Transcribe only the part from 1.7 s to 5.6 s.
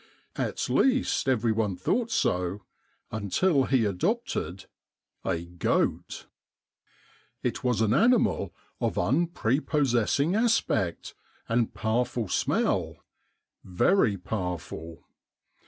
thought so, until he adopted a EBENEEZER THE